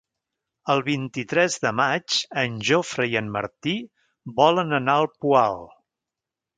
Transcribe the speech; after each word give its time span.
El 0.73 0.79
vint-i-tres 0.87 1.57
de 1.65 1.73
maig 1.81 2.17
en 2.45 2.57
Jofre 2.71 3.09
i 3.13 3.15
en 3.23 3.31
Martí 3.39 3.77
volen 4.43 4.83
anar 4.83 5.01
al 5.05 5.11
Poal. 5.23 5.67